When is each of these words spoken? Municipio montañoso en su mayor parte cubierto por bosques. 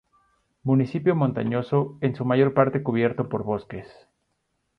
Municipio 0.63 1.15
montañoso 1.15 1.99
en 2.01 2.15
su 2.15 2.25
mayor 2.25 2.55
parte 2.55 2.81
cubierto 2.81 3.29
por 3.29 3.43
bosques. 3.43 3.85